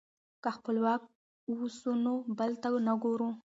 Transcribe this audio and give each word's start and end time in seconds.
که 0.43 0.49
خپلواک 0.57 1.01
اوسو 1.51 1.91
نو 2.05 2.13
بل 2.37 2.51
ته 2.61 2.69
نه 2.87 2.93
ګورو. 3.03 3.29